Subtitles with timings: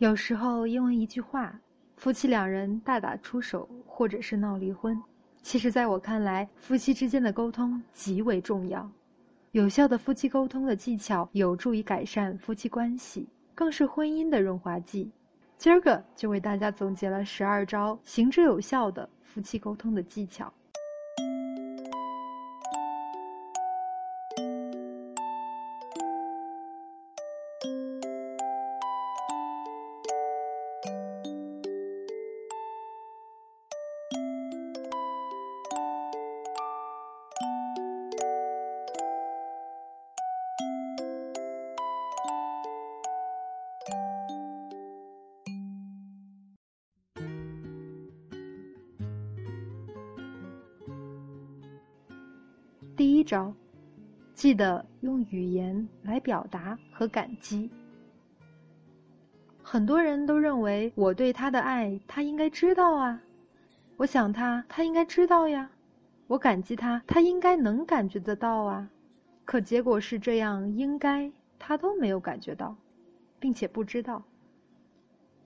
[0.00, 1.54] 有时候因为一句话，
[1.98, 4.98] 夫妻两人大打出手，或者是闹离婚。
[5.42, 8.90] 其实，在我看来，夫妻之间的沟通极为重要。
[9.50, 15.10] 有效的夫妻沟通的技巧，有助于改善夫妻关系，更是婚姻的润滑剂。
[15.58, 20.50] 今儿个就为大家总结了十二招行之有效的夫妻沟通的技巧。
[53.20, 53.52] 一招，
[54.32, 57.68] 记得用语言来表达和感激。
[59.62, 63.20] 很多人都认为我对他的爱，他应该知道啊；
[63.98, 65.68] 我想他，他应该知道呀；
[66.28, 68.88] 我感激他，他应该能感觉得到啊。
[69.44, 72.74] 可结果是这样，应该他都没有感觉到，
[73.38, 74.22] 并且不知道。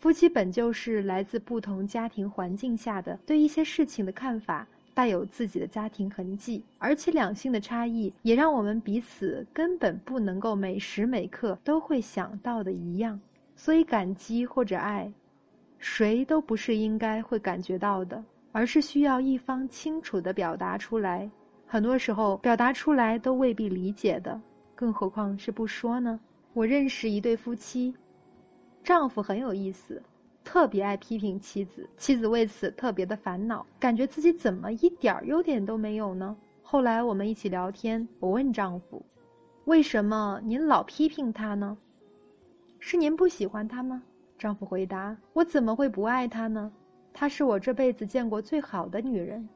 [0.00, 4.66] 夫妻本就是来自不同家庭环境下的对一些事情的看法。
[4.94, 13.20] 带有自己的家庭痕迹，而且两性的差异也让我们彼此根本不能够每时每刻都会想到的一样。
[13.56, 15.12] 所以，感激或者爱，
[15.78, 21.30] 谁都不是应该会感觉到的，而是需要一方清楚的表达出来。
[21.66, 24.40] 很多时候，表达出来都未必理解的，
[24.74, 26.18] 更何况是不说呢？
[26.52, 27.94] 我认识一对夫妻，
[28.82, 30.02] 丈夫很有意思。
[30.44, 36.36] 特别爱批评妻子，妻子为此特别的烦恼，感觉自己怎么一点优点都没有呢？
[36.62, 39.04] 后来我们一起聊天，我问丈夫
[39.66, 41.76] ：“为什么您老批评他呢？
[42.78, 44.02] 是您不喜欢他吗？”
[44.38, 46.72] 丈夫回答：“我怎么会不爱他呢？
[47.12, 49.48] 她是我这辈子见过最好的女人。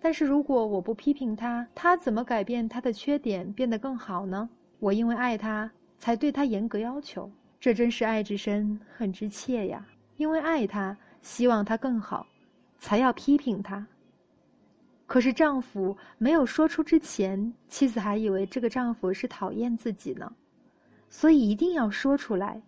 [0.00, 4.48] 但是如果我不批评她，她怎么改变她的缺点变得更好呢？
[4.78, 7.30] 我因为爱她，才对她严格要求。
[7.58, 9.84] 这真是爱之深，恨之切呀。”
[10.18, 12.26] 因为爱他，希望他更好，
[12.78, 13.86] 才要批评他。
[15.06, 20.30] 可是丈夫没有说出之前，妻子还以为这个丈夫是讨厌自己呢，
[21.08, 22.60] 所以一定要说出来，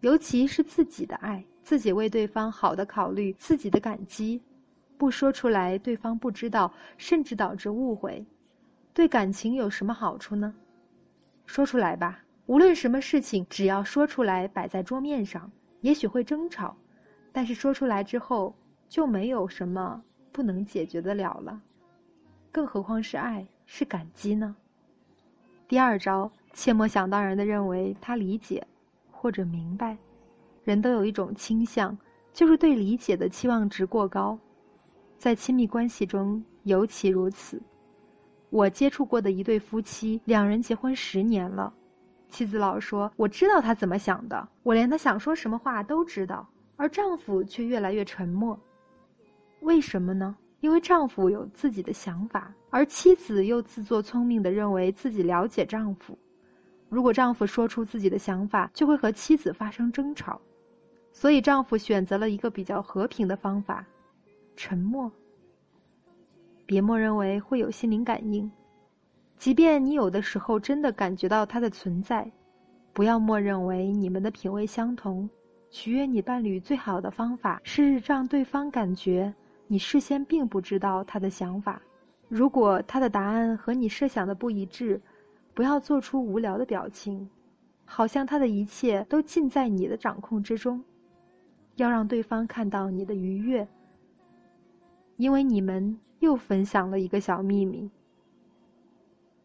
[0.00, 4.40] 尤其是自己的爱，自己为对方好的考虑，自己的感激，
[4.98, 8.22] 不说出来，对方不知道，甚至导致误会，
[8.92, 10.54] 对感情有什么好处呢？
[11.46, 16.76] 说出来吧，无论什么事情，只要说出来，摆在桌面上，也许会争吵。
[17.32, 18.54] 但是说出来之后，
[18.88, 20.02] 就没有什么
[20.32, 21.60] 不能解决得了了，
[22.50, 24.56] 更何况是爱，是感激呢？
[25.66, 28.66] 第二招，切莫想当然的认为他理解
[29.12, 29.96] 或者明白。
[30.64, 31.96] 人都有一种倾向，
[32.32, 34.38] 就是对理解的期望值过高，
[35.16, 37.60] 在亲密关系中尤其如此。
[38.50, 41.72] 我接触过的一对夫妻，两人结婚十年了，
[42.28, 46.46] 妻子老说：“我知道他怎么想的，我连他想说什么话都知道。”
[46.78, 48.58] 而丈夫却越来越沉默，
[49.62, 50.36] 为什么呢？
[50.60, 56.16] 因为丈夫有自己的想法，而妻子又自作聪明的认为自己了解丈夫。
[56.88, 60.40] 如果丈夫说出自己的想法，就会和妻子发生争吵，
[61.12, 63.84] 所以丈夫选择了一个比较和平的方法——
[64.54, 65.10] 沉默。
[66.64, 68.48] 别默认为会有心灵感应，
[69.36, 72.30] 即便你有的时候真的感觉到它的存在，
[72.92, 75.28] 不要默认为你们的品味相同。
[75.70, 79.34] 取悦你伴侣最好的方法是让对方感觉
[79.66, 81.80] 你事先并不知道他的想法。
[82.28, 85.00] 如果他的答案和你设想的不一致，
[85.54, 87.28] 不要做出无聊的表情，
[87.84, 90.82] 好像他的一切都尽在你的掌控之中。
[91.76, 93.68] 要让对方看到你的愉悦，
[95.16, 97.90] 因为你们又分享了一个小秘密。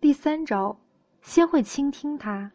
[0.02, 0.78] 第三招，
[1.22, 2.52] 先会倾听他，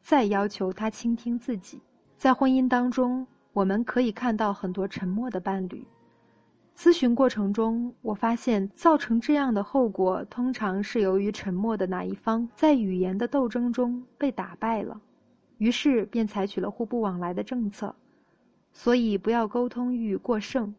[0.00, 1.80] 再要求他倾听自己。
[2.18, 5.86] 在婚姻当中，我们可以看到很多沉默的伴侣。
[6.76, 15.00] 咨询过程中，我发现造成这样的后果，通常是由于沉默的那一方在语言的斗争中被打败了，
[15.58, 17.94] 于是便采取了互不往来的政策。
[18.72, 20.74] 所以，不要沟通欲过剩，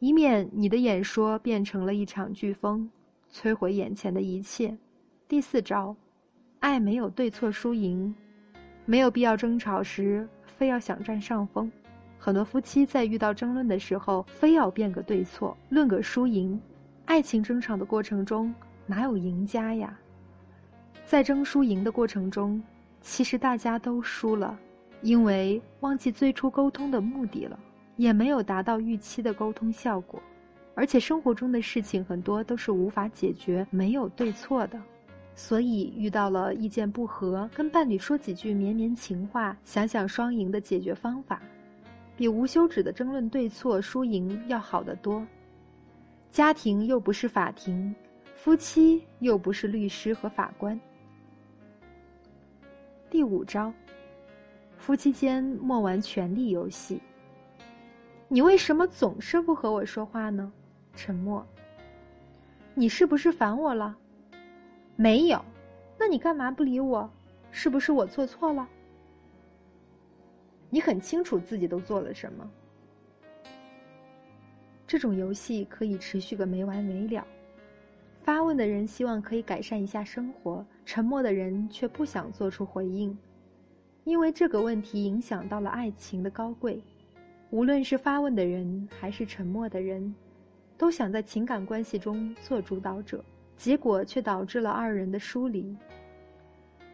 [0.00, 2.90] 以免你的演说变成了一场飓风，
[3.32, 4.76] 摧毁眼前的一切。
[5.28, 5.94] 第四招，
[6.58, 8.12] 爱没有对错输赢，
[8.84, 10.28] 没有必要争吵时。
[10.60, 11.72] 非要想占上风，
[12.18, 16.60] 很多夫妻在遇到争论的时候，非要辩个对错，论个输赢。
[17.06, 18.54] 爱情争吵的过程中，
[18.84, 19.98] 哪有赢家呀？
[21.06, 22.62] 在争输赢的过程中，
[23.00, 24.54] 其实大家都输了，
[25.00, 27.58] 因为忘记最初沟通的目的了，
[27.96, 30.22] 也没有达到预期的沟通效果，
[30.74, 34.78] 而且生活中的事情很多都是无法解决、没有对错的，
[35.34, 41.40] 所以遇到了意见不合，跟伴侣说几句绵绵情话，想想双赢的解决方法，
[42.16, 45.26] 比无休止的争论对错输赢要好得多。
[46.30, 47.94] 家庭又不是法庭，
[48.36, 50.78] 夫妻又不是律师和法官。
[53.08, 53.72] 第五招。
[54.78, 57.02] 夫妻间莫玩权力游戏。
[58.28, 60.50] 你为什么总是不和我说话呢？
[60.94, 61.46] 沉默。
[62.74, 63.94] 你是不是烦我了？
[65.00, 65.42] 没有。
[65.98, 67.10] 那你干嘛不理我？
[67.50, 68.68] 是不是我做错了？
[70.68, 72.50] 你很清楚自己都做了什么。
[74.86, 77.26] 这种游戏可以持续个没完没了。
[78.22, 83.16] 发问的人希望可以改善一下生活，沉默的人却不想做出回应。
[84.04, 86.78] 因为这个问题影响到了爱情的高贵，
[87.48, 90.14] 无论是发问的人还是沉默的人，
[90.76, 93.24] 都想在情感关系中做主导者，
[93.60, 95.76] 结果却导致了二人的疏离。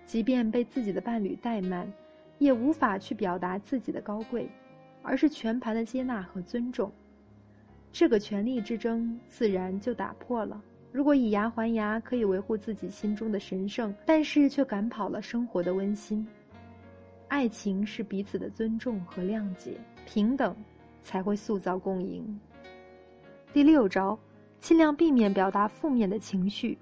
[0.05, 1.89] 即便被自己的伴侣怠慢，
[2.39, 4.51] 也无法去表达自己的高贵，
[5.01, 6.91] 而是全盘的接纳和尊重，
[7.93, 10.61] 这个权力之争自然就打破了。
[10.91, 16.27] 如果以牙还牙可以维护自己心中的神圣，但是却赶跑了生活的温馨。
[17.29, 20.57] 爱情是彼此的尊重和谅解，平等
[21.01, 22.41] 才会塑造共赢。
[23.53, 24.19] 第六招，
[24.67, 26.77] 尽量避免表达负面的情绪。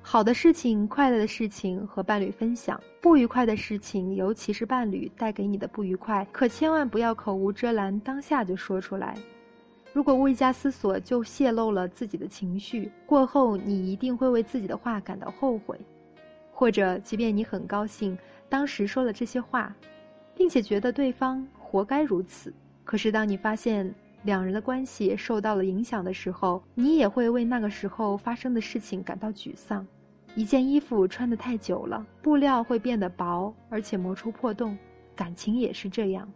[0.00, 9.14] 好的事情、快乐的事情和伴侣分享；不愉快的事情，尤其是伴侣带给你的不愉快，可千万不要口无遮拦，当下就说出来。
[9.92, 15.78] 如果未加思索就泄露了自己的情绪，过后你一定会为自己的话感到后悔。
[16.50, 18.16] 或者，即便你很高兴。
[18.48, 19.76] 当时说了这些话，
[20.34, 22.50] 并且觉得对方活该如此。
[22.82, 29.86] 可是当你发现两人的关系受到了影响的时候，你也会为那个时候发生的事情感到沮丧。
[30.34, 34.76] 一件衣服穿得太久了，布料会变得薄，而且磨出破洞。
[35.16, 36.30] 感情也是这样，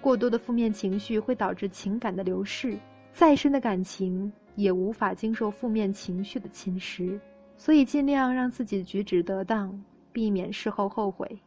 [0.00, 2.78] 过多的负面情绪会导致情感的流逝，
[3.12, 7.18] 再深的感情也无法经受负面情绪的侵蚀。
[7.56, 9.78] 所以，尽量让自己举止得当。
[10.12, 11.38] 避免事后后悔。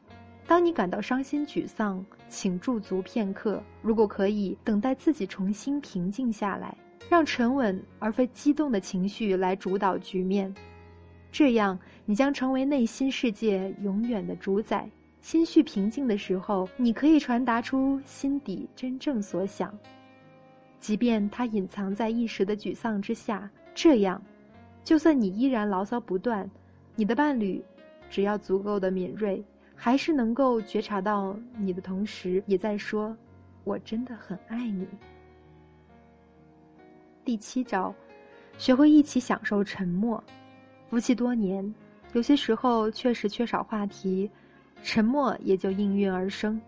[0.45, 3.63] 当你感到伤心沮丧，请驻足片刻。
[3.81, 6.75] 如果可以，等待自己重新平静下来，
[7.09, 10.53] 让沉稳而非激动的情绪来主导局面。
[11.31, 14.87] 这样，你将成为内心世界永远的主宰。
[15.21, 19.73] 心绪平静的时候，你可以传达出心底真正所想，
[20.81, 23.49] 即便它隐藏在一时的沮丧之下。
[23.73, 24.21] 这样，
[24.83, 26.47] 就算你依然牢骚不断，
[26.95, 27.63] 你的伴侣。
[28.09, 29.43] 只要足够的敏锐，
[29.83, 33.13] 还是能够觉察到你的同时，也在说
[33.65, 34.87] ：“我真的很爱你。”
[37.25, 37.93] 第七招，
[38.57, 40.23] 学会一起享受沉默。
[40.89, 41.75] 夫妻多年，
[42.13, 44.31] 有些时候确实缺少话题，
[44.83, 46.61] 沉默也就应运而生。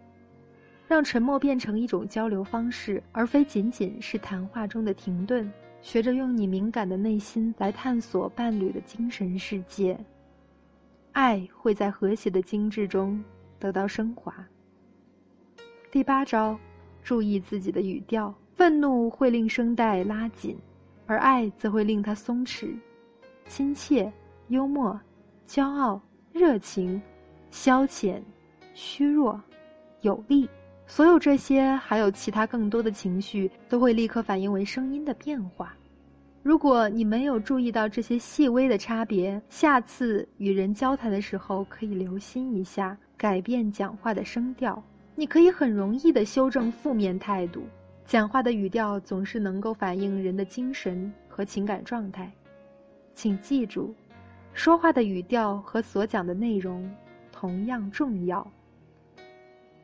[0.86, 5.50] 让沉默变成一种交流方式，而非仅仅是谈话中的停顿。
[5.82, 9.98] 学着用你敏感的内心来探索伴侣的精神世界。
[11.16, 13.24] 爱会在和谐的精致中
[13.58, 14.36] 得到升华。
[15.90, 16.60] 第八招，
[17.02, 18.36] 注意自己的语调。
[18.54, 20.58] 愤怒会令声带拉紧，
[21.08, 22.78] 而爱则会令它松弛。
[23.48, 24.12] 亲切、
[24.50, 25.00] 幽默、
[25.48, 26.02] 骄傲、
[26.34, 27.02] 热情、
[27.50, 28.22] 消遣、
[28.74, 29.42] 虚弱、
[30.02, 30.50] 有力，
[30.86, 35.74] 所有这些还有其他更多的情绪，都会立刻反映为声音的变化。
[36.46, 44.80] 如果你没有注意到这些细微的差别，下次与人交谈的时候可以留心一下，改变讲话的声调。
[45.16, 47.64] 你可以很容易地修正负面态度。
[48.06, 52.32] 讲话的语调总是能够反映人的精神和情感状态。
[53.16, 53.92] 请记住，
[54.54, 56.88] 说话的语调和所讲的内容
[57.32, 58.48] 同样重要。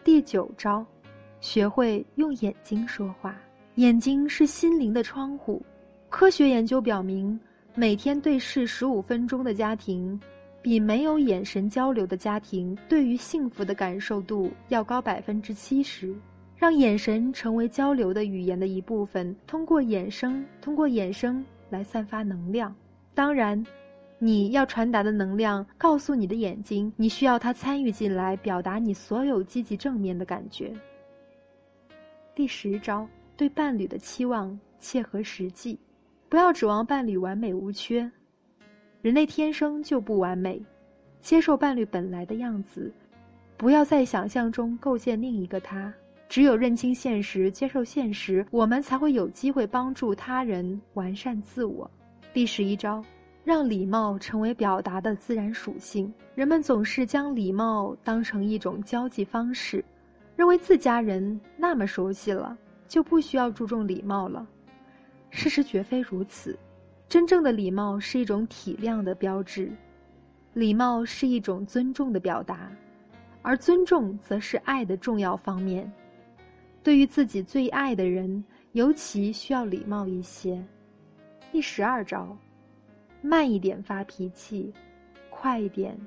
[0.04, 0.86] 第九招，
[1.40, 3.36] 学会用眼睛说话。
[3.76, 5.60] 眼睛是心灵的窗户。
[6.12, 7.40] 科学研究表明，
[7.74, 10.20] 每天对视十五分钟的家庭，
[10.62, 16.14] 比没有眼神交流的家庭对于幸福的感受度要高百分之七十。
[16.58, 22.76] 让眼神成为交流的语言的一部分，通过眼声，通过眼声来散发能量。
[23.16, 23.66] 当然，
[24.20, 30.74] 你要传达的能量，告诉你的眼睛，你需要它参与进来，表达你所有积极正面的感觉。
[32.36, 35.80] 第十招，对伴侣的期望切合实际。
[36.32, 38.10] 不要指望伴侣完美无缺，
[39.02, 40.64] 人类天生就不完美，
[41.20, 42.90] 接受伴侣本来的样子，
[43.58, 45.94] 不要在想象中构建另一个他。
[46.30, 51.92] 只有认清现实，接受现实，我们才会有机会帮助他人完善自我。
[52.32, 53.04] 第十一招，
[53.44, 56.10] 让礼貌成为表达的自然属性。
[56.34, 59.84] 人们总是将礼貌当成一种交际方式，
[60.38, 62.58] 认为自家人那么熟悉了，
[62.88, 64.48] 就不需要注重礼貌了。
[65.32, 66.58] 事实绝非如此，
[67.10, 69.72] 真正的礼貌是一种体谅的标志，
[70.54, 72.72] 礼貌是一种尊重的表达，
[73.42, 75.92] 而尊重则是爱的重要方面。
[76.84, 80.64] 对于自己最爱的人，尤其需要礼貌一些。
[81.52, 82.38] 第十二招，
[83.22, 84.74] 慢一点发脾气，
[85.30, 85.98] 快一点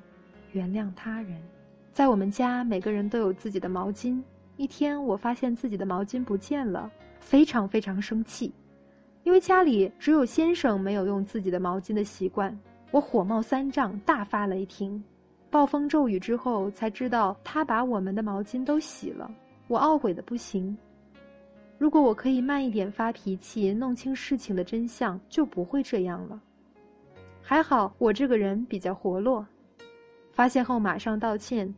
[0.51, 1.41] 原谅他人。
[1.91, 4.21] 在我们家，每个人都有自己的毛巾。
[4.57, 8.53] 一天，我发现自己的毛巾不见了，非常非常生气，
[9.25, 12.55] 因为家里只有先生没有用自己的毛巾的习惯。
[12.91, 15.03] 我火冒三丈，大发雷霆，
[15.49, 19.29] 暴风骤雨之后才知道他把我们的毛巾都洗了。
[19.67, 20.77] 我懊悔的不行。
[21.79, 26.39] 如果我可以慢一点发脾气，弄清事情的真相，就不会这样了。
[27.41, 29.43] 还好我这个人比较活络，
[30.31, 31.73] 发现后马上道歉，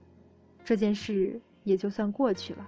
[0.66, 2.68] 这件事也就算过去了。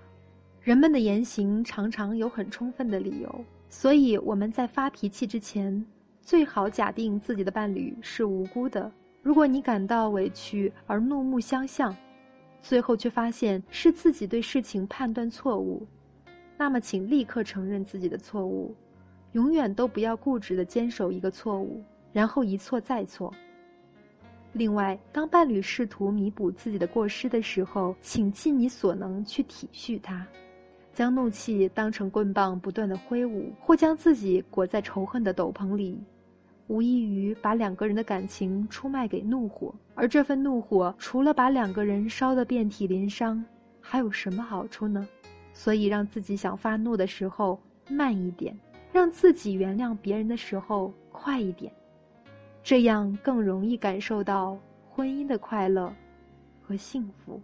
[0.62, 5.86] 人们的言行常常有很充分的理由，所以我们在发脾气之前，
[6.22, 8.92] 最好假定自己的伴侣是无辜的。
[9.22, 11.96] 如果你感到委屈而怒目相向，
[12.62, 15.86] 最后却发现是自己对事情判断错误，
[16.58, 18.76] 那么请立刻承认自己的错误，
[19.34, 23.34] 永远都不要固执的坚守一个错误，然后一错再错。
[24.52, 30.26] 另外，当伴侣试图弥补自己的过失的时候，请尽你所能去体恤他，
[31.00, 35.98] 将怒气当成棍棒不断的挥舞，或将自己裹在仇恨的斗篷里。
[36.68, 43.42] 无异于把两个人的感情出卖给怒火，而这份怒火除了把两个人烧得遍体鳞伤，
[43.80, 45.08] 还有什么好处呢？
[45.54, 48.54] 所以，让自己想发怒的时候慢一点，
[48.92, 51.72] 让自己原谅别人的时候快一点，
[52.62, 55.94] 这样更容易感受到婚姻的快乐
[56.62, 57.42] 和幸福。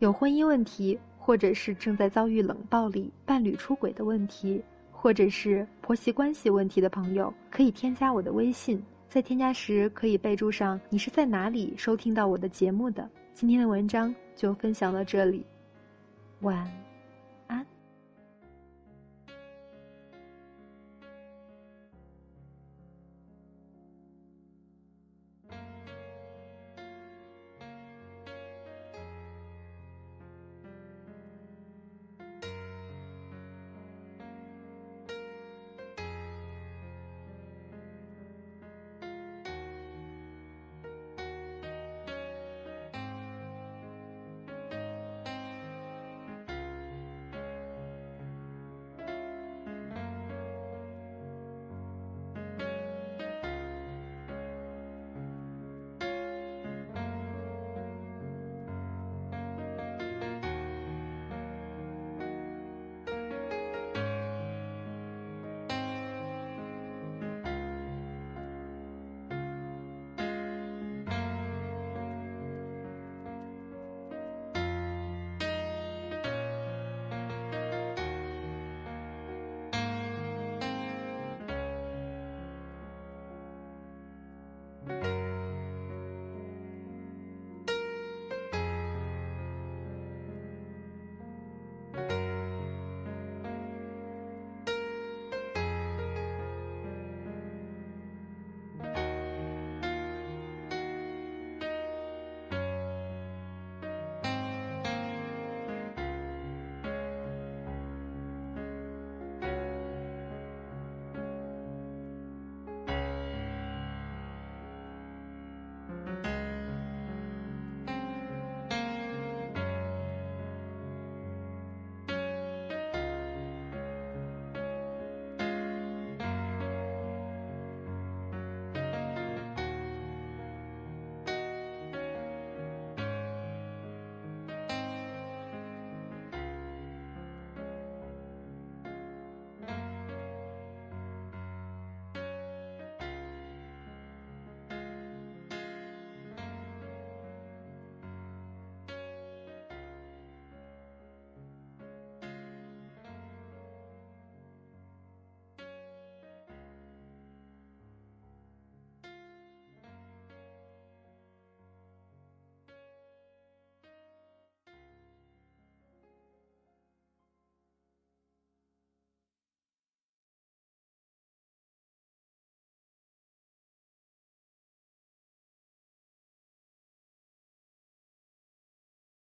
[0.00, 4.62] 有婚姻问题，或者是正在遭遇冷暴力、伴侣出轨的问题。
[4.90, 13.06] 或者是婆媳关系问题的朋友，可以添加我的微信，在添加时可以备注上你是在哪里收听到我的节目的。
[13.34, 15.44] 今天的文章就分享到这里，
[16.40, 16.87] 晚安。